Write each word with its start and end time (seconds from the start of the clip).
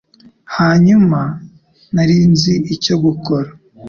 Hanyuma, 0.55 1.19
nari 1.93 2.17
nzi 2.31 2.53
icyo 2.75 2.95
gukora. 3.03 3.49